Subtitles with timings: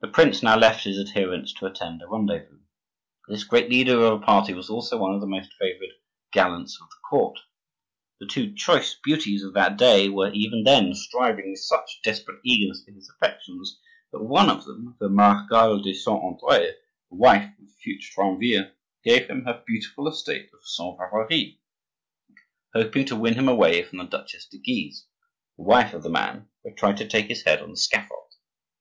[0.00, 2.58] The prince now left his adherents to attend a rendezvous.
[3.28, 5.90] This great leader of a party was also one of the most favored
[6.32, 7.38] gallants of the court.
[8.18, 12.82] The two choice beauties of that day were even then striving with such desperate eagerness
[12.84, 13.78] for his affections
[14.10, 16.72] that one of them, the Marechale de Saint Andre,
[17.08, 18.72] the wife of the future triumvir,
[19.04, 21.60] gave him her beautiful estate of Saint Valery,
[22.74, 25.06] hoping to win him away from the Duchesse de Guise,
[25.56, 28.32] the wife of the man who had tried to take his head on the scaffold.